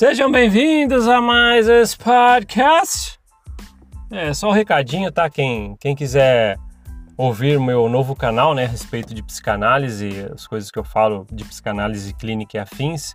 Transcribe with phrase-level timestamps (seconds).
[0.00, 3.20] Sejam bem-vindos a mais esse podcast.
[4.10, 5.28] É só um recadinho, tá?
[5.28, 6.56] Quem, quem quiser
[7.18, 11.44] ouvir meu novo canal, né, a respeito de psicanálise, as coisas que eu falo de
[11.44, 13.14] psicanálise clínica e afins,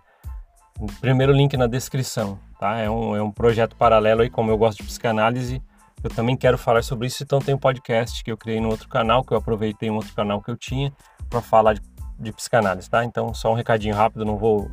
[1.00, 2.78] primeiro link na descrição, tá?
[2.78, 5.60] É um, é um projeto paralelo aí, como eu gosto de psicanálise,
[6.04, 8.88] eu também quero falar sobre isso, então tem um podcast que eu criei no outro
[8.88, 10.92] canal, que eu aproveitei um outro canal que eu tinha
[11.28, 11.80] para falar de,
[12.18, 13.04] de psicanálise, tá?
[13.04, 14.70] Então só um recadinho rápido, não vou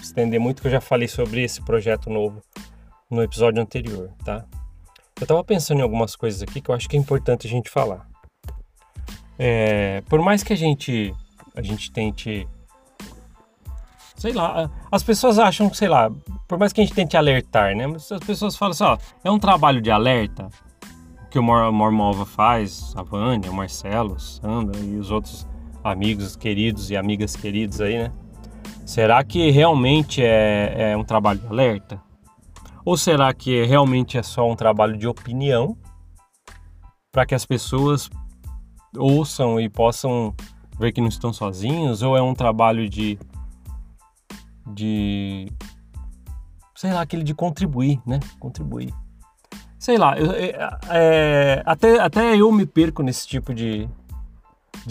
[0.00, 2.40] estender muito, que eu já falei sobre esse projeto novo
[3.10, 4.44] no episódio anterior, tá?
[5.18, 7.68] Eu estava pensando em algumas coisas aqui que eu acho que é importante a gente
[7.70, 8.06] falar.
[9.38, 11.14] É, por mais que a gente
[11.54, 12.48] a gente tente
[14.16, 16.10] sei lá, as pessoas acham, sei lá,
[16.48, 17.86] por mais que a gente tente alertar, né?
[17.86, 20.48] Mas as pessoas falam assim, ó, é um trabalho de alerta
[21.30, 25.46] que o Mormova faz, a Vânia, o Marcelo, Sandra e os outros
[25.88, 28.12] amigos queridos e amigas queridas aí, né?
[28.84, 32.00] Será que realmente é, é um trabalho de alerta?
[32.84, 35.76] Ou será que realmente é só um trabalho de opinião
[37.12, 38.08] para que as pessoas
[38.96, 40.34] ouçam e possam
[40.78, 42.00] ver que não estão sozinhos?
[42.00, 43.18] Ou é um trabalho de.
[44.66, 45.52] de.
[46.74, 48.20] sei lá, aquele de contribuir, né?
[48.40, 48.94] Contribuir.
[49.78, 50.32] Sei lá, eu,
[50.90, 53.88] é, até, até eu me perco nesse tipo de,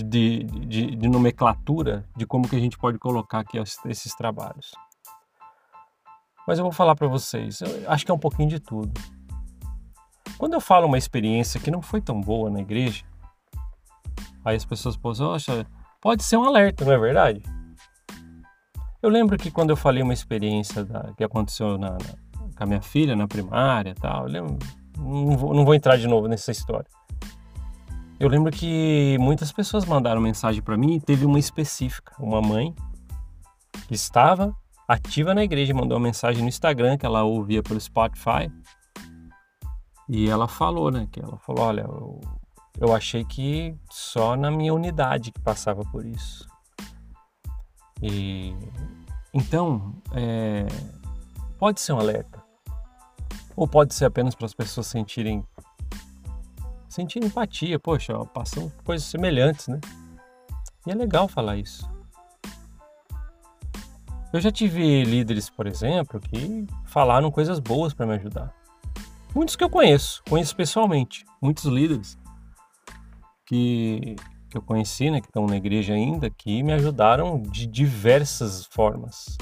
[0.04, 4.72] de, de, de, nomenclatura de como que a gente pode colocar aqui esses trabalhos.
[6.48, 8.92] Mas eu vou falar para vocês, eu acho que é um pouquinho de tudo.
[10.38, 13.04] Quando eu falo uma experiência que não foi tão boa na igreja,
[14.46, 15.66] aí as pessoas poxa,
[16.00, 17.42] pode ser um alerta, não é verdade?
[19.02, 21.98] Eu lembro que quando eu falei uma experiência da, que aconteceu na, na,
[22.56, 24.58] com a minha filha na primária tal, eu lembro,
[24.98, 26.90] não, vou, não vou entrar de novo nessa história.
[28.20, 32.74] Eu lembro que muitas pessoas mandaram mensagem para mim e teve uma específica, uma mãe
[33.88, 34.56] que estava
[34.88, 38.52] ativa na igreja, mandou uma mensagem no Instagram que ela ouvia pelo Spotify.
[40.10, 42.22] E ela falou, né, que ela falou, olha, eu,
[42.80, 46.48] eu achei que só na minha unidade que passava por isso.
[48.02, 48.56] E
[49.32, 50.66] então, é,
[51.60, 52.42] pode ser um alerta.
[53.56, 55.46] Ou pode ser apenas para as pessoas sentirem
[56.88, 59.80] sentir empatia, poxa, ó, passam coisas semelhantes, né?
[60.86, 61.90] E é legal falar isso.
[64.32, 68.54] Eu já tive líderes, por exemplo, que falaram coisas boas para me ajudar.
[69.34, 72.18] Muitos que eu conheço, conheço pessoalmente, muitos líderes
[73.46, 74.16] que,
[74.50, 79.38] que eu conheci, né, que estão na igreja ainda, que me ajudaram de diversas formas.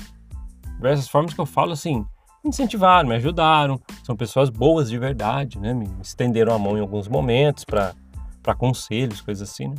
[0.75, 2.06] Diversas formas que eu falo assim,
[2.45, 5.73] me incentivaram, me ajudaram, são pessoas boas de verdade, né?
[5.73, 9.75] Me estenderam a mão em alguns momentos para conselhos, coisas assim, né?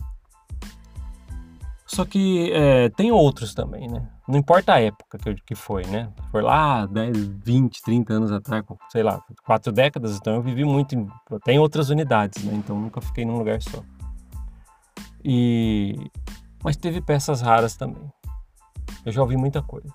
[1.87, 4.09] Só que é, tem outros também, né?
[4.27, 6.11] Não importa a época que, que foi, né?
[6.33, 10.97] Foi lá 10, 20, 30 anos atrás, sei lá, quatro décadas, então eu vivi muito
[10.97, 11.09] em,
[11.45, 12.53] tem outras unidades, né?
[12.53, 13.81] Então nunca fiquei num lugar só.
[15.25, 16.11] E
[16.65, 18.03] mas teve peças raras também.
[19.05, 19.89] Eu já ouvi muita coisa.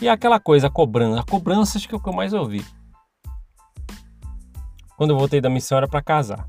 [0.00, 1.20] E aquela coisa, a cobrança.
[1.20, 2.64] A cobrança acho que é o que eu mais ouvi.
[4.96, 6.46] Quando eu voltei da missão era para casar.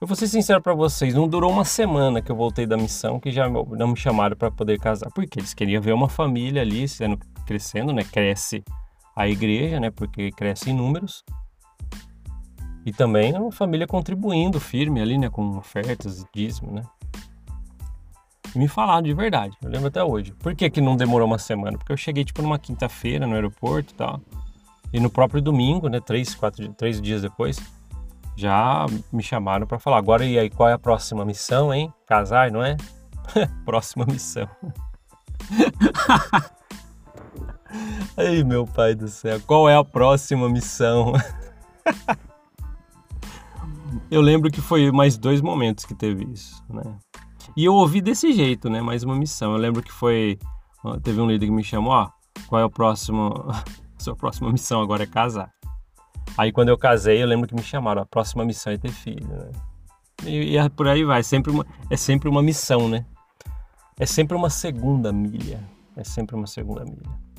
[0.00, 3.20] Eu vou ser sincero para vocês, não durou uma semana que eu voltei da missão
[3.20, 5.10] que já não me chamaram para poder casar.
[5.14, 8.02] Porque eles queriam ver uma família ali sendo crescendo, né?
[8.02, 8.64] Cresce
[9.14, 9.90] a igreja, né?
[9.90, 11.22] Porque cresce em números.
[12.84, 15.30] E também uma família contribuindo firme ali, né?
[15.30, 16.82] Com ofertas, dízimo, né?
[18.54, 20.32] Me falaram de verdade, eu lembro até hoje.
[20.32, 21.78] Por que, que não demorou uma semana?
[21.78, 24.20] Porque eu cheguei tipo numa quinta-feira no aeroporto e tal.
[24.92, 27.58] E no próprio domingo, né, três, quatro, três dias depois,
[28.36, 29.96] já me chamaram para falar.
[29.96, 31.92] Agora e aí, qual é a próxima missão, hein?
[32.06, 32.76] Casar, não é?
[33.64, 34.46] próxima missão.
[38.16, 41.14] Ai, meu pai do céu, qual é a próxima missão?
[44.10, 46.82] eu lembro que foi mais dois momentos que teve isso, né?
[47.56, 48.80] E eu ouvi desse jeito, né?
[48.80, 49.52] Mais uma missão.
[49.52, 50.38] Eu lembro que foi.
[51.02, 52.10] Teve um líder que me chamou, ó,
[52.48, 53.32] qual é o próximo.
[53.98, 55.52] Sua próxima missão agora é casar.
[56.36, 59.28] Aí quando eu casei, eu lembro que me chamaram, a próxima missão é ter filho,
[59.28, 59.52] né?
[60.24, 63.04] E, e é por aí vai, sempre uma, é sempre uma missão, né?
[63.98, 65.60] É sempre uma segunda milha.
[65.96, 67.32] É sempre uma segunda milha.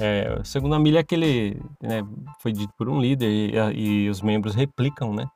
[0.00, 2.02] É, segunda milha é aquele, né,
[2.40, 5.26] foi dito por um líder e, e os membros replicam, né?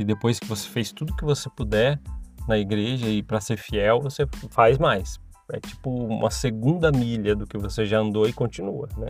[0.00, 2.00] Que depois que você fez tudo que você puder
[2.48, 5.20] na igreja e para ser fiel, você faz mais.
[5.52, 9.08] É tipo uma segunda milha do que você já andou e continua, né?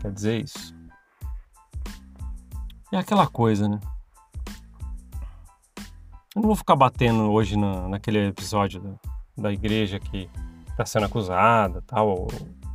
[0.00, 0.74] Quer dizer isso.
[2.92, 3.78] É aquela coisa, né?
[6.34, 8.94] Eu não vou ficar batendo hoje na, naquele episódio da,
[9.38, 10.28] da igreja que
[10.68, 12.26] está sendo acusada, tal,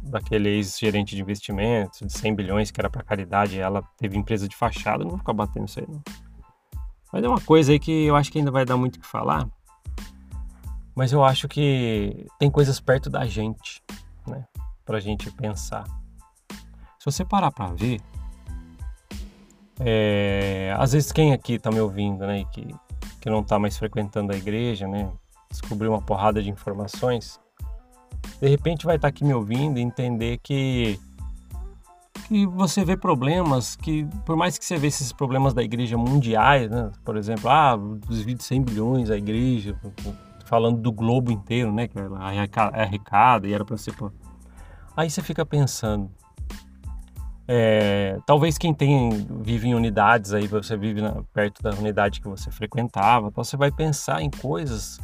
[0.01, 4.55] daquele ex-gerente de investimentos de 100 bilhões que era para caridade, ela teve empresa de
[4.55, 6.01] fachada, não vou ficar batendo isso aí não.
[7.15, 9.07] Mas é uma coisa aí que eu acho que ainda vai dar muito o que
[9.07, 9.47] falar.
[10.93, 13.81] Mas eu acho que tem coisas perto da gente,
[14.27, 14.45] né?
[14.83, 15.85] Pra gente pensar.
[16.99, 18.01] Se você parar pra ver,
[19.79, 22.67] é, às vezes quem aqui tá me ouvindo, né, que,
[23.21, 25.09] que não tá mais frequentando a igreja, né,
[25.49, 27.39] descobriu uma porrada de informações,
[28.41, 30.99] de repente vai estar tá aqui me ouvindo e entender que
[32.27, 36.69] que você vê problemas que, por mais que você vê esses problemas da igreja mundiais,
[36.69, 36.91] né?
[37.03, 37.77] por exemplo, ah,
[38.07, 39.79] desvio de 100 bilhões a igreja,
[40.45, 41.87] falando do globo inteiro, né?
[41.87, 43.93] Que ela arrecada e era para ser.
[44.95, 46.09] Aí você fica pensando,
[47.47, 49.09] é, talvez quem tem
[49.41, 53.57] vive em unidades aí, você vive na, perto da unidade que você frequentava, então você
[53.57, 54.99] vai pensar em coisas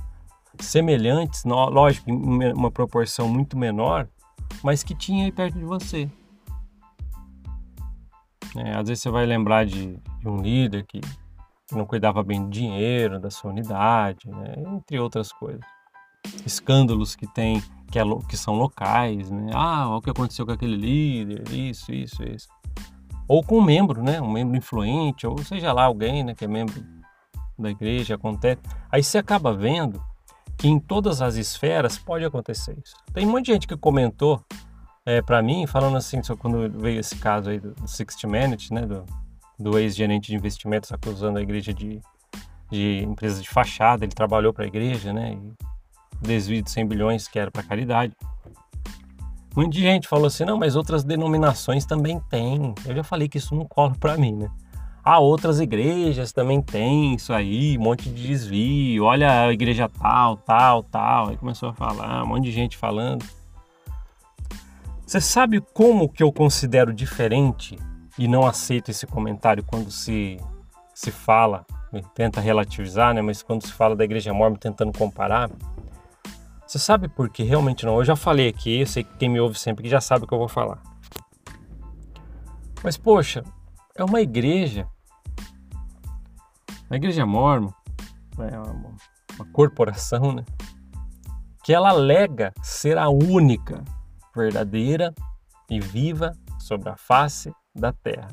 [0.59, 4.07] semelhantes, no, lógico, em uma proporção muito menor,
[4.63, 6.09] mas que tinha aí perto de você.
[8.57, 11.01] É, às vezes você vai lembrar de, de um líder que,
[11.75, 14.56] não cuidava bem do dinheiro, da sua unidade, né?
[14.57, 15.62] entre outras coisas.
[16.45, 17.62] Escândalos que tem
[17.92, 19.51] que, é, que são locais, né?
[19.53, 22.48] Ah, olha o que aconteceu com aquele líder, isso, isso, isso.
[23.27, 24.21] Ou com um membro, né?
[24.21, 26.81] Um membro influente, ou seja lá, alguém né, que é membro
[27.57, 28.62] da igreja, acontece.
[28.92, 30.01] Aí você acaba vendo
[30.57, 32.95] que em todas as esferas pode acontecer isso.
[33.13, 34.44] Tem um monte de gente que comentou
[35.06, 38.69] é, para mim, falando assim, só quando veio esse caso aí do, do 60 Minutes,
[38.69, 39.06] né, do,
[39.59, 42.00] do ex-gerente de investimentos acusando a igreja de,
[42.69, 45.38] de empresa de fachada, ele trabalhou para a igreja, né,
[46.21, 48.15] desvio de 100 bilhões que era para caridade.
[49.56, 52.74] Muita gente falou assim, não, mas outras denominações também têm.
[52.86, 54.50] Eu já falei que isso não cola para mim, né?
[55.03, 59.03] Ah, outras igrejas também têm isso aí, um monte de desvio.
[59.03, 61.30] Olha a igreja tal, tal, tal.
[61.30, 63.25] Aí começou a falar, um monte de gente falando.
[65.12, 67.78] Você sabe como que eu considero diferente
[68.18, 70.40] e não aceito esse comentário quando se,
[70.96, 71.66] se fala,
[72.16, 73.22] tenta relativizar, né?
[73.22, 75.52] Mas quando se fala da igreja mormon tentando comparar,
[76.66, 77.98] você sabe por que realmente não?
[77.98, 80.34] Eu já falei aqui, eu sei que quem me ouve sempre já sabe o que
[80.34, 80.81] eu vou falar.
[82.81, 83.44] Mas poxa,
[83.94, 84.88] é uma igreja,
[86.90, 87.74] a igreja mormon,
[88.40, 88.96] é uma,
[89.36, 90.46] uma corporação, né?
[91.66, 93.84] Que ela alega ser a única
[94.36, 95.13] verdadeira
[95.69, 98.28] e viva sobre a face da terra.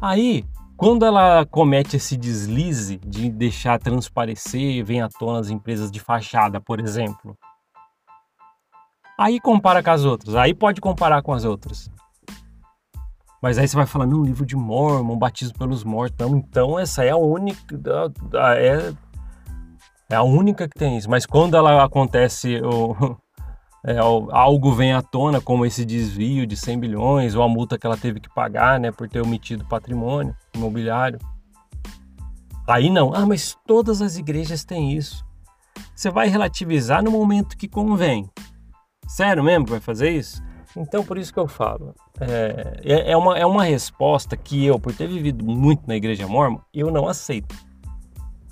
[0.00, 0.44] Aí,
[0.76, 6.60] quando ela comete esse deslize de deixar transparecer, vem à tona as empresas de fachada,
[6.60, 7.38] por exemplo,
[9.16, 11.88] aí compara com as outras, aí pode comparar com as outras.
[13.40, 16.16] Mas aí você vai falar, não, livro de Mormon, batismo pelos mortos.
[16.18, 17.76] Não, então essa é a única.
[18.56, 18.92] É,
[20.10, 21.10] é a única que tem isso.
[21.10, 23.16] Mas quando ela acontece o,
[23.84, 27.86] é, algo vem à tona, como esse desvio de 100 bilhões, ou a multa que
[27.86, 31.18] ela teve que pagar né, por ter omitido patrimônio imobiliário.
[32.68, 35.24] Aí não, ah, mas todas as igrejas têm isso.
[35.94, 38.30] Você vai relativizar no momento que convém.
[39.08, 40.42] Sério mesmo que vai fazer isso?
[40.76, 41.94] Então, por isso que eu falo.
[42.20, 46.26] É, é, é uma, é uma resposta que eu, por ter vivido muito na igreja
[46.26, 47.54] mormon, eu não aceito.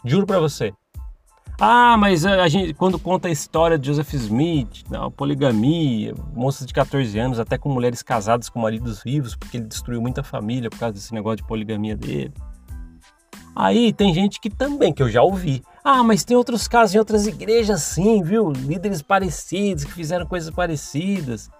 [0.04, 0.72] Juro para você.
[1.62, 6.72] Ah, mas a gente, quando conta a história de Joseph Smith, não, poligamia, moças de
[6.72, 10.78] 14 anos, até com mulheres casadas com maridos vivos, porque ele destruiu muita família por
[10.78, 12.32] causa desse negócio de poligamia dele.
[13.54, 15.62] Aí tem gente que também, que eu já ouvi.
[15.84, 18.50] Ah, mas tem outros casos em outras igrejas sim, viu?
[18.52, 21.50] Líderes parecidos que fizeram coisas parecidas.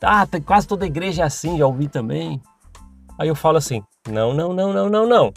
[0.00, 2.40] Ah, tem, quase toda igreja é assim, já ouvi também.
[3.18, 5.34] Aí eu falo assim: não, não, não, não, não, não.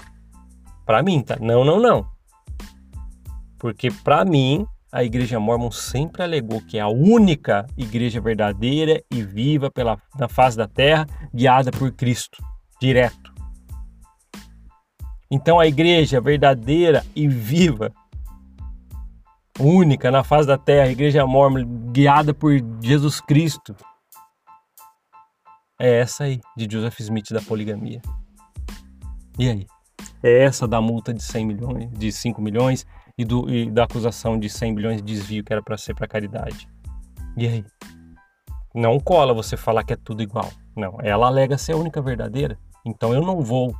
[0.85, 1.35] Pra mim, tá?
[1.41, 2.10] Não, não, não.
[3.61, 9.21] Porque para mim, a igreja mormon sempre alegou que é a única igreja verdadeira e
[9.21, 12.43] viva pela, na face da terra, guiada por Cristo,
[12.81, 13.31] direto.
[15.29, 17.93] Então a igreja verdadeira e viva,
[19.59, 22.51] única na face da terra, a igreja mormon guiada por
[22.81, 23.75] Jesus Cristo,
[25.79, 28.01] é essa aí, de Joseph Smith da poligamia.
[29.37, 29.67] E aí?
[30.23, 32.85] É essa da multa de 100 milhões, de 5 milhões,
[33.21, 36.07] e, do, e da acusação de 100 bilhões de desvio que era para ser para
[36.07, 36.67] caridade.
[37.37, 37.65] E aí?
[38.73, 40.49] Não cola você falar que é tudo igual.
[40.75, 42.57] Não, ela alega ser a única verdadeira.
[42.85, 43.75] Então eu não vou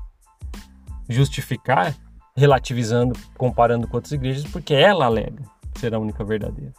[1.09, 1.95] justificar
[2.35, 5.43] relativizando, comparando com outras igrejas, porque ela alega
[5.75, 6.73] ser a única verdadeira.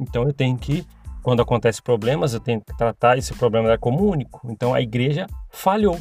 [0.00, 0.86] Então eu tenho que,
[1.22, 4.40] quando acontece problemas, eu tenho que tratar esse problema como único.
[4.50, 5.98] Então a igreja falhou.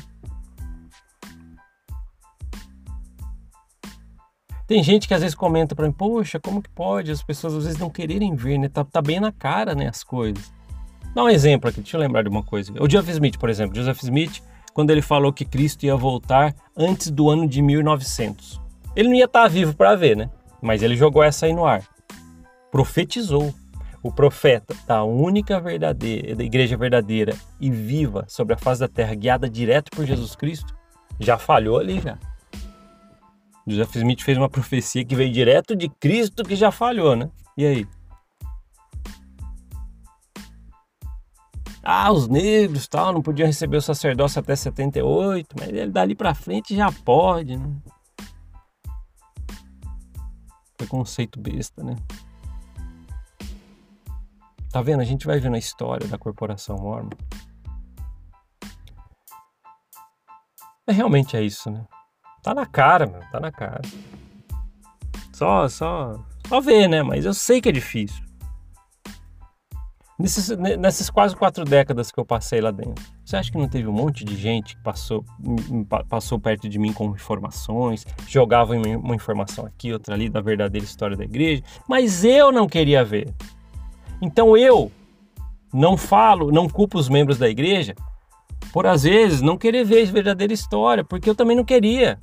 [4.68, 7.64] Tem gente que às vezes comenta para mim, poxa, como que pode as pessoas às
[7.66, 8.68] vezes não quererem ver, né?
[8.68, 10.52] Tá, tá bem na cara, né, as coisas.
[11.14, 12.74] Dá um exemplo aqui, deixa eu lembrar de uma coisa.
[12.74, 13.76] O Joseph Smith, por exemplo.
[13.76, 14.42] Joseph Smith,
[14.74, 18.60] quando ele falou que Cristo ia voltar antes do ano de 1900.
[18.96, 20.30] Ele não ia estar tá vivo para ver, né?
[20.62, 21.84] Mas ele jogou essa aí no ar.
[22.72, 23.54] Profetizou.
[24.04, 29.16] O profeta da única verdadeira, da igreja verdadeira e viva sobre a face da terra,
[29.16, 30.76] guiada direto por Jesus Cristo,
[31.20, 32.20] já falhou ali já.
[33.68, 37.32] Joseph Smith fez uma profecia que veio direto de Cristo que já falhou, né?
[37.58, 37.88] E aí?
[41.82, 46.34] Ah, os negros tal, não podiam receber o sacerdócio até 78, mas ele dali para
[46.34, 47.76] frente já pode, né?
[50.78, 51.96] Preconceito besta, né?
[54.72, 55.02] Tá vendo?
[55.02, 57.12] A gente vai vendo a história da corporação Mormon.
[60.88, 61.86] É, realmente é isso, né?
[62.46, 63.82] Tá na cara, meu, tá na cara.
[65.34, 67.02] Só, só, só ver, né?
[67.02, 68.24] Mas eu sei que é difícil.
[70.20, 73.88] Nesses, nessas quase quatro décadas que eu passei lá dentro, você acha que não teve
[73.88, 75.26] um monte de gente que passou,
[76.08, 81.18] passou perto de mim com informações, jogava uma informação aqui, outra ali da verdadeira história
[81.18, 83.34] da igreja, mas eu não queria ver.
[84.22, 84.92] Então eu
[85.74, 87.96] não falo, não culpo os membros da igreja
[88.72, 92.20] por às vezes não querer ver a verdadeira história, porque eu também não queria.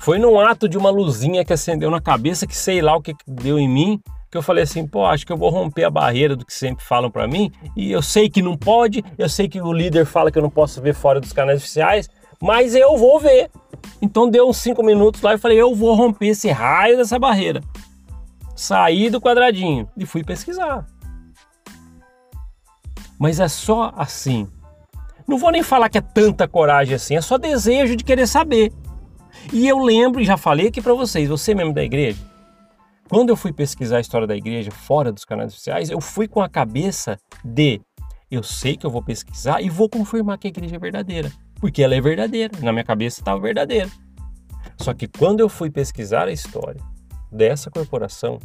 [0.00, 3.14] Foi num ato de uma luzinha que acendeu na cabeça, que sei lá o que
[3.28, 6.34] deu em mim, que eu falei assim, pô, acho que eu vou romper a barreira
[6.34, 9.60] do que sempre falam para mim, e eu sei que não pode, eu sei que
[9.60, 12.08] o líder fala que eu não posso ver fora dos canais oficiais,
[12.40, 13.50] mas eu vou ver.
[14.00, 17.60] Então deu uns cinco minutos lá e falei, eu vou romper esse raio dessa barreira.
[18.56, 20.86] Saí do quadradinho e fui pesquisar.
[23.18, 24.48] Mas é só assim.
[25.28, 28.72] Não vou nem falar que é tanta coragem assim, é só desejo de querer saber.
[29.52, 32.18] E eu lembro, e já falei aqui para vocês, você mesmo da igreja,
[33.08, 36.40] quando eu fui pesquisar a história da igreja fora dos canais oficiais, eu fui com
[36.40, 37.80] a cabeça de
[38.30, 41.82] eu sei que eu vou pesquisar e vou confirmar que a igreja é verdadeira, porque
[41.82, 42.56] ela é verdadeira.
[42.60, 43.90] Na minha cabeça estava verdadeira.
[44.76, 46.80] Só que quando eu fui pesquisar a história
[47.32, 48.38] dessa corporação,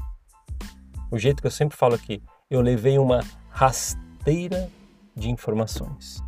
[1.12, 3.20] o jeito que eu sempre falo aqui, eu levei uma
[3.52, 4.68] rasteira
[5.16, 6.24] de informações.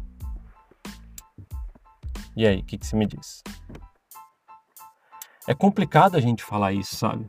[2.36, 3.42] E aí, o que, que você me diz?
[5.48, 7.26] É complicado a gente falar isso, sabe?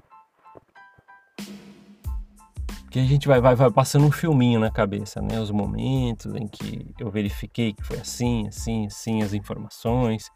[2.83, 5.39] Porque a gente vai, vai, vai passando um filminho na cabeça, né?
[5.39, 10.33] Os momentos em que eu verifiquei que foi assim, assim, assim as informações.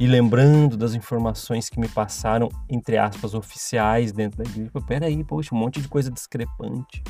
[0.00, 4.70] E lembrando das informações que me passaram, entre aspas, oficiais dentro da igreja.
[4.86, 7.04] Peraí, poxa, um monte de coisa discrepante.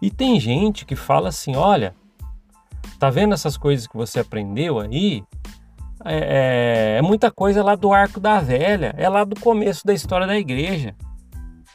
[0.00, 1.94] E tem gente que fala assim: olha,
[2.98, 5.22] tá vendo essas coisas que você aprendeu aí?
[6.04, 9.94] É, é, é, muita coisa lá do arco da velha, é lá do começo da
[9.94, 10.94] história da igreja.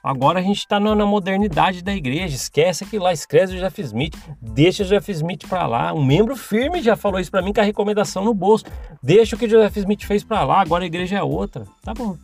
[0.04, 2.36] Agora a gente está na modernidade da igreja.
[2.36, 5.94] Esquece aquilo lá, escreve o Jeff Smith, deixa o Jeff Smith para lá.
[5.94, 8.66] Um membro firme já falou isso para mim com a recomendação no bolso.
[9.02, 11.66] Deixa o que o Jeff Smith fez para lá, agora a igreja é outra.
[11.84, 12.18] Tá bom.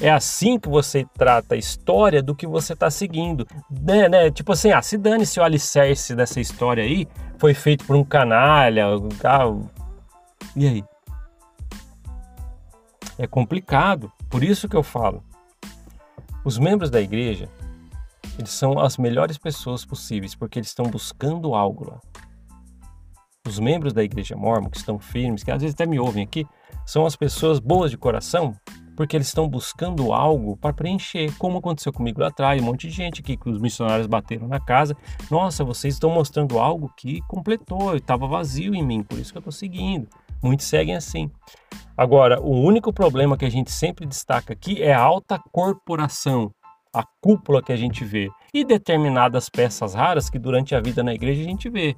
[0.00, 3.46] É assim que você trata a história do que você está seguindo.
[3.70, 4.30] Né, né?
[4.30, 7.06] Tipo assim, ah, se dane-se o alicerce dessa história aí,
[7.36, 8.86] foi feito por um canalha.
[9.22, 9.52] Ah,
[10.56, 10.84] e aí?
[13.18, 14.12] É complicado.
[14.28, 15.22] Por isso que eu falo.
[16.44, 17.48] Os membros da igreja,
[18.38, 22.00] eles são as melhores pessoas possíveis, porque eles estão buscando algo lá.
[23.46, 26.46] Os membros da igreja mormon, que estão firmes, que às vezes até me ouvem aqui,
[26.86, 28.54] são as pessoas boas de coração,
[28.96, 32.94] porque eles estão buscando algo para preencher, como aconteceu comigo lá atrás, um monte de
[32.94, 34.96] gente aqui que os missionários bateram na casa.
[35.30, 39.40] Nossa, vocês estão mostrando algo que completou, estava vazio em mim, por isso que eu
[39.40, 40.08] estou seguindo.
[40.42, 41.30] Muitos seguem assim.
[41.96, 46.50] Agora, o único problema que a gente sempre destaca aqui é a alta corporação,
[46.92, 51.14] a cúpula que a gente vê, e determinadas peças raras que durante a vida na
[51.14, 51.96] igreja a gente vê.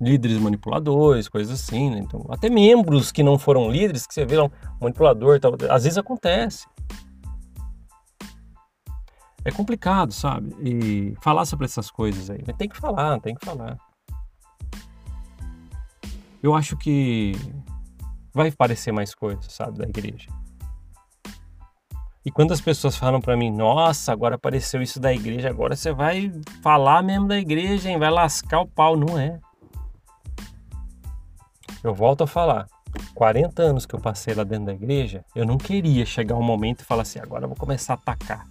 [0.00, 1.98] Líderes manipuladores, coisas assim, né?
[2.00, 6.66] então, até membros que não foram líderes, que você um manipulador, tal, às vezes acontece.
[9.42, 10.54] É complicado, sabe?
[10.60, 12.42] E falar sobre essas coisas aí.
[12.58, 13.78] Tem que falar, tem que falar
[16.44, 17.32] eu acho que
[18.30, 20.28] vai parecer mais coisas, sabe, da igreja.
[22.22, 25.90] E quando as pessoas falam para mim, nossa, agora apareceu isso da igreja, agora você
[25.90, 26.30] vai
[26.62, 27.98] falar mesmo da igreja, hein?
[27.98, 28.94] vai lascar o pau.
[28.94, 29.40] Não é.
[31.82, 32.66] Eu volto a falar.
[33.14, 36.82] 40 anos que eu passei lá dentro da igreja, eu não queria chegar um momento
[36.82, 38.46] e falar assim, agora eu vou começar a atacar.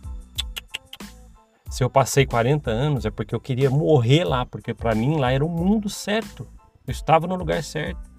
[1.69, 5.31] Se eu passei 40 anos é porque eu queria morrer lá, porque para mim lá
[5.31, 6.47] era o mundo certo.
[6.87, 8.11] Eu estava no lugar certo.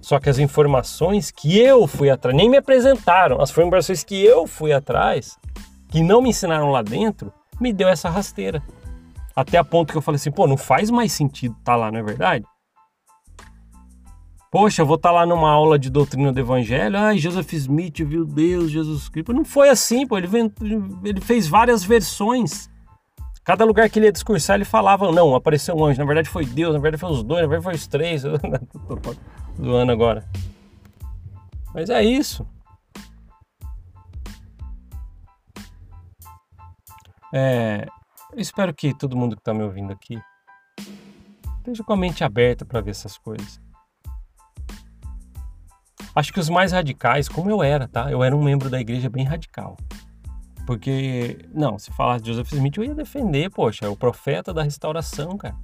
[0.00, 4.46] Só que as informações que eu fui atrás, nem me apresentaram, as informações que eu
[4.46, 5.38] fui atrás,
[5.88, 8.62] que não me ensinaram lá dentro, me deu essa rasteira.
[9.34, 11.90] Até a ponto que eu falei assim, pô, não faz mais sentido estar tá lá,
[11.90, 12.44] não é verdade?
[14.50, 17.98] Poxa, eu vou estar tá lá numa aula de doutrina do evangelho, ai, Joseph Smith
[18.04, 19.32] viu Deus, Jesus Cristo.
[19.32, 20.28] Não foi assim, pô, ele,
[21.02, 22.70] ele fez várias versões.
[23.44, 26.46] Cada lugar que ele ia discursar, ele falava, não, apareceu um anjo, na verdade foi
[26.46, 28.22] Deus, na verdade foi os dois, na verdade foi os três.
[29.58, 30.24] do ano agora.
[31.74, 32.46] Mas é isso.
[37.32, 37.86] É,
[38.32, 40.20] eu espero que todo mundo que está me ouvindo aqui
[41.58, 43.60] esteja com a mente aberta para ver essas coisas.
[46.14, 48.10] Acho que os mais radicais, como eu era, tá?
[48.10, 49.76] Eu era um membro da igreja bem radical.
[50.66, 54.62] Porque, não, se falasse de Joseph Smith, eu ia defender, poxa, é o profeta da
[54.62, 55.56] restauração, cara.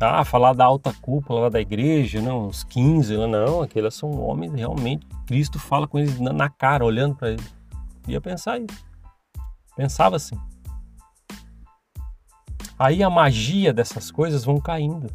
[0.00, 4.52] Ah, falar da alta cúpula lá da igreja, não, os 15, não, aqueles são homens
[4.52, 5.06] realmente.
[5.26, 7.54] Cristo fala com eles na cara, olhando para eles.
[8.06, 8.84] Ia pensar isso.
[9.74, 10.36] Pensava assim.
[12.78, 15.08] Aí a magia dessas coisas vão caindo.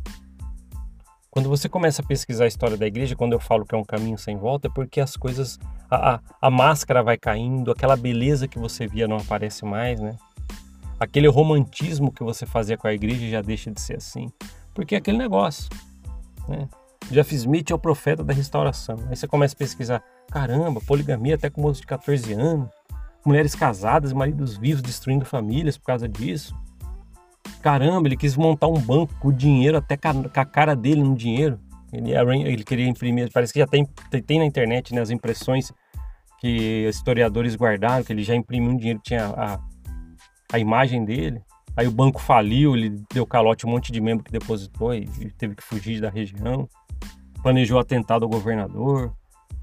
[1.31, 3.85] Quando você começa a pesquisar a história da igreja, quando eu falo que é um
[3.85, 5.57] caminho sem volta, é porque as coisas,
[5.89, 10.17] a, a, a máscara vai caindo, aquela beleza que você via não aparece mais, né?
[10.99, 14.29] Aquele romantismo que você fazia com a igreja já deixa de ser assim.
[14.73, 15.69] Porque é aquele negócio,
[16.49, 16.67] né?
[17.09, 18.97] Jeff Smith é o profeta da restauração.
[19.09, 22.69] Aí você começa a pesquisar, caramba, poligamia até com moço de 14 anos,
[23.25, 26.53] mulheres casadas, maridos vivos destruindo famílias por causa disso.
[27.61, 31.59] Caramba, ele quis montar um banco com dinheiro até com a cara dele no dinheiro.
[31.93, 32.11] Ele,
[32.47, 33.85] ele queria imprimir, parece que já tem,
[34.25, 35.71] tem na internet né, as impressões
[36.39, 39.59] que historiadores guardaram, que ele já imprimiu um dinheiro, tinha a,
[40.51, 41.41] a imagem dele.
[41.75, 45.05] Aí o banco faliu, ele deu calote um monte de membro que depositou e
[45.37, 46.67] teve que fugir da região.
[47.43, 49.13] Planejou atentado ao governador,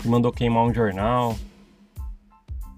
[0.05, 1.35] mandou queimar um jornal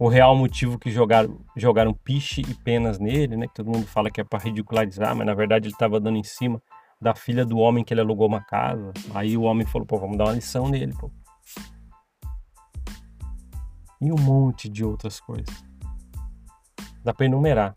[0.01, 3.47] o real motivo que jogaram, jogaram piche e penas nele, né?
[3.47, 6.25] Que todo mundo fala que é para ridicularizar, mas na verdade ele estava dando em
[6.25, 6.61] cima
[6.99, 8.95] da filha do homem que ele alugou uma casa.
[9.15, 11.11] Aí o homem falou, pô, vamos dar uma lição nele, pô.
[14.01, 15.55] E um monte de outras coisas.
[17.05, 17.77] Dá para enumerar.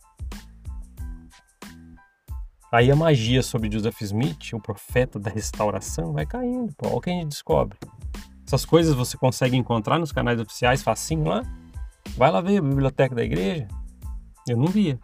[2.72, 6.74] Aí a magia sobre Joseph Smith, o profeta da restauração, vai caindo.
[6.78, 7.78] Pô, olha o que a gente descobre.
[8.48, 11.44] Essas coisas você consegue encontrar nos canais oficiais facinho lá.
[12.16, 13.68] Vai lá ver a biblioteca da igreja.
[14.48, 15.00] Eu não via.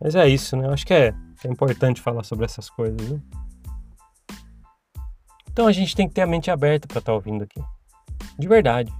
[0.00, 0.66] Mas é isso, né?
[0.66, 1.14] Eu acho que é,
[1.44, 3.22] é importante falar sobre essas coisas, viu?
[5.50, 7.62] Então a gente tem que ter a mente aberta para estar tá ouvindo aqui.
[8.38, 8.92] De verdade.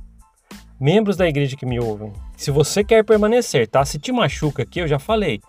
[0.78, 3.84] Membros da igreja que me ouvem, se você quer permanecer, tá?
[3.84, 5.40] Se te machuca aqui, eu já falei.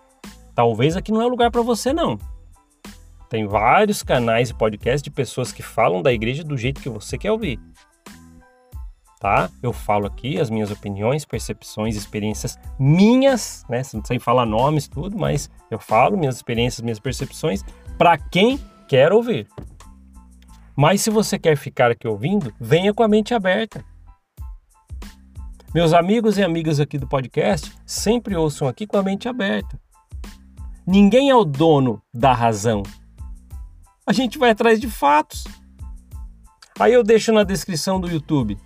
[0.53, 2.17] Talvez aqui não é lugar para você, não.
[3.33, 7.17] Tem vários canais e podcasts de pessoas que falam da igreja do jeito que você
[7.17, 7.59] quer ouvir.
[9.19, 9.49] Tá?
[9.59, 13.81] Eu falo aqui as minhas opiniões, percepções, experiências minhas, né?
[13.81, 17.63] Sem falar nomes, tudo, mas eu falo minhas experiências, minhas percepções
[17.97, 19.47] para quem quer ouvir.
[20.75, 23.83] Mas se você quer ficar aqui ouvindo, venha com a mente aberta.
[25.73, 29.75] Meus amigos e amigas aqui do podcast sempre ouçam aqui com a mente aberta.
[30.85, 32.83] Ninguém é o dono da razão,
[34.05, 35.43] a gente vai atrás de fatos.
[36.79, 38.57] Aí eu deixo na descrição do YouTube,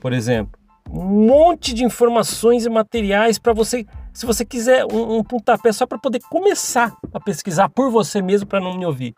[0.00, 0.58] por exemplo,
[0.90, 5.86] um monte de informações e materiais para você, se você quiser um, um pontapé só
[5.86, 9.14] para poder começar a pesquisar por você mesmo para não me ouvir.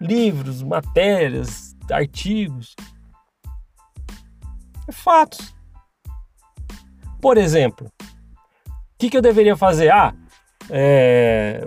[0.00, 2.74] Livros, matérias, artigos.
[4.88, 5.54] É fatos.
[7.20, 7.90] Por exemplo,
[8.68, 9.90] o que, que eu deveria fazer?
[9.90, 10.14] Ah,
[10.70, 11.66] é,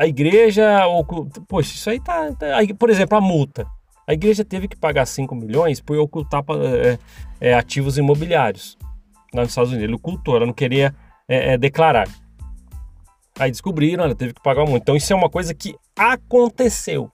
[0.00, 0.80] a igreja.
[1.46, 2.46] Poxa, isso aí tá, tá.
[2.78, 3.66] Por exemplo, a multa.
[4.06, 6.98] A igreja teve que pagar 5 milhões por ocultar é,
[7.38, 8.78] é, ativos imobiliários
[9.32, 9.84] lá nos Estados Unidos.
[9.84, 10.94] Ele ocultou, ela não queria
[11.28, 12.08] é, é, declarar.
[13.38, 14.82] Aí descobriram, ela teve que pagar muito.
[14.82, 17.10] Então isso é uma coisa que aconteceu.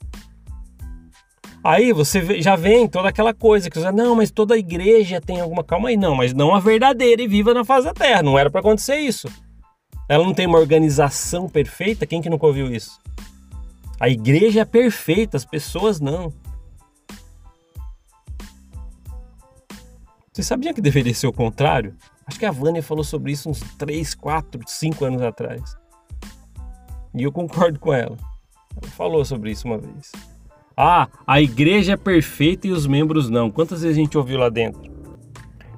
[1.64, 5.64] Aí você já vem toda aquela coisa que você não, mas toda igreja tem alguma
[5.64, 8.22] calma aí, não, mas não a verdadeira e viva na face da terra.
[8.22, 9.28] Não era para acontecer isso.
[10.08, 12.06] Ela não tem uma organização perfeita?
[12.06, 13.00] Quem que nunca ouviu isso?
[13.98, 16.32] A igreja é perfeita, as pessoas não.
[20.32, 21.96] Você sabia que deveria ser o contrário?
[22.26, 25.76] Acho que a Vânia falou sobre isso uns 3, 4, 5 anos atrás.
[27.14, 28.16] E eu concordo com ela.
[28.80, 30.12] Ela falou sobre isso uma vez.
[30.76, 33.50] Ah, a igreja é perfeita e os membros não.
[33.50, 34.95] Quantas vezes a gente ouviu lá dentro?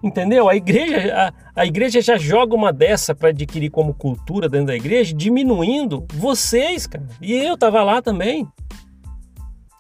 [0.03, 0.49] Entendeu?
[0.49, 4.77] A igreja, a, a igreja já joga uma dessa para adquirir como cultura dentro da
[4.77, 7.07] igreja, diminuindo vocês, cara.
[7.21, 8.47] E eu tava lá também.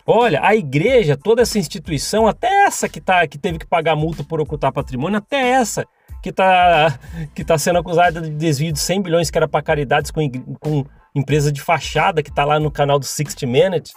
[0.06, 4.24] Olha, a igreja, toda essa instituição, até essa que, tá, que teve que pagar multa
[4.24, 5.86] por ocultar patrimônio, até essa
[6.22, 6.98] que está
[7.34, 10.28] que tá sendo acusada de desvio de 100 bilhões que era para caridades com,
[10.58, 13.92] com empresa de fachada que está lá no canal do 60 Minutes.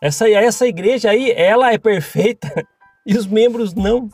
[0.00, 2.50] Essa, essa igreja aí, ela é perfeita
[3.06, 4.08] e os membros não.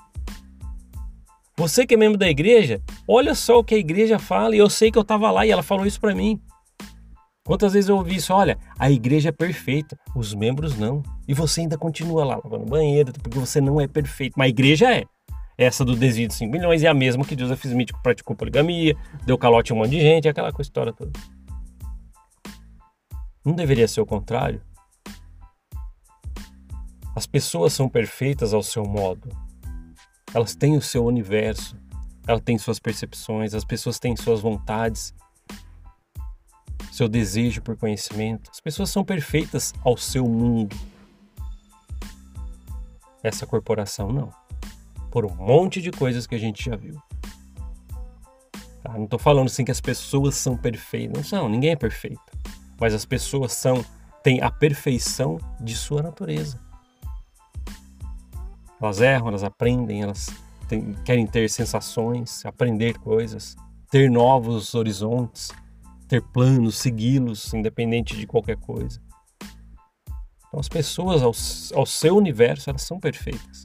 [1.58, 4.70] Você que é membro da igreja, olha só o que a igreja fala e eu
[4.70, 6.40] sei que eu estava lá e ela falou isso para mim.
[7.44, 8.32] Quantas vezes eu ouvi isso?
[8.32, 11.02] Olha, a igreja é perfeita, os membros não.
[11.26, 14.34] E você ainda continua lá lavando banheiro, porque você não é perfeito.
[14.36, 15.04] Mas a igreja é.
[15.58, 18.94] Essa do desvio de 5 milhões é a mesma que Joseph Smith praticou poligamia,
[19.26, 21.10] deu calote a um monte de gente, aquela história toda.
[23.44, 24.62] Não deveria ser o contrário?
[27.16, 29.47] As pessoas são perfeitas ao seu modo.
[30.34, 31.76] Elas têm o seu universo,
[32.26, 35.14] elas têm suas percepções, as pessoas têm suas vontades,
[36.92, 38.50] seu desejo por conhecimento.
[38.50, 40.76] As pessoas são perfeitas ao seu mundo.
[43.22, 44.32] Essa corporação não
[45.10, 47.00] por um monte de coisas que a gente já viu.
[48.82, 48.92] Tá?
[48.92, 51.16] Não estou falando assim que as pessoas são perfeitas.
[51.16, 52.20] Não são, ninguém é perfeito.
[52.80, 53.84] Mas as pessoas são
[54.22, 56.60] têm a perfeição de sua natureza.
[58.80, 60.28] Elas erram, elas aprendem, elas
[61.04, 63.56] querem ter sensações, aprender coisas,
[63.90, 65.50] ter novos horizontes,
[66.06, 69.00] ter planos, segui-los, independente de qualquer coisa.
[70.46, 71.32] Então, as pessoas ao,
[71.78, 73.64] ao seu universo, elas são perfeitas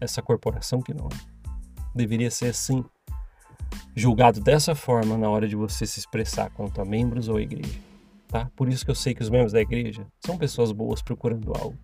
[0.00, 1.50] essa corporação que não é.
[1.94, 2.84] Deveria ser assim,
[3.94, 7.78] julgado dessa forma na hora de você se expressar quanto a membros ou igreja.
[8.28, 8.50] Tá?
[8.56, 11.78] Por isso que eu sei que os membros da igreja são pessoas boas procurando algo.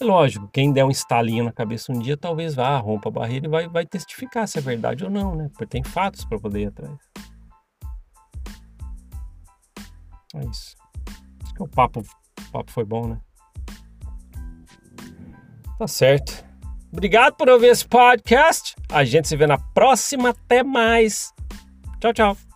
[0.00, 3.50] Lógico, quem der um estalinho na cabeça um dia, talvez vá, rompa a barreira e
[3.50, 5.48] vai, vai testificar se é verdade ou não, né?
[5.50, 6.98] Porque tem fatos para poder ir atrás.
[10.34, 10.76] É isso.
[11.44, 13.20] Acho que o papo, o papo foi bom, né?
[15.78, 16.44] Tá certo.
[16.92, 18.74] Obrigado por ouvir esse podcast.
[18.90, 20.30] A gente se vê na próxima.
[20.30, 21.32] Até mais.
[22.00, 22.53] Tchau, tchau.